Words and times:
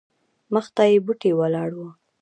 مخته 0.53 0.83
یې 0.91 0.97
بوټې 1.05 1.31
ولاړ 1.39 1.69
وو. 1.77 1.89